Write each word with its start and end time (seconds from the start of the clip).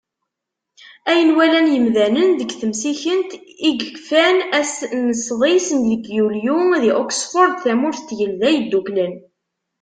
Ayen 1.09 1.29
walan 1.37 1.67
yimdanen 1.73 2.31
deg 2.39 2.51
temsikent 2.61 3.31
i 3.37 3.39
yekfan 3.77 4.37
ass 4.59 4.75
n 5.03 5.03
sḍis 5.25 5.67
deg 5.89 6.03
yulyu-a, 6.15 6.77
di 6.83 6.91
Oxford, 7.03 7.53
tamurt 7.63 7.99
n 8.03 8.05
Tgelda 8.09 8.49
Yedduklen. 8.51 9.13